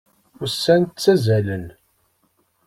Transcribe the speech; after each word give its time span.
Ussan 0.43 0.81
ttazalen. 0.85 1.65